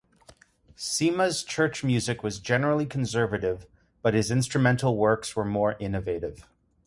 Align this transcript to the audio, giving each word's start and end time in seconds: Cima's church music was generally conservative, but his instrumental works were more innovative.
Cima's 0.75 1.43
church 1.43 1.83
music 1.83 2.23
was 2.23 2.39
generally 2.39 2.87
conservative, 2.87 3.67
but 4.01 4.15
his 4.15 4.31
instrumental 4.31 4.97
works 4.97 5.35
were 5.35 5.45
more 5.45 5.73
innovative. 5.77 6.47